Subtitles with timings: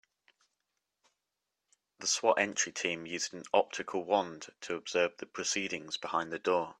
[1.99, 2.41] The S.W.A.T.
[2.41, 6.69] entry team used an optical wand to observe the proceedings behind the door.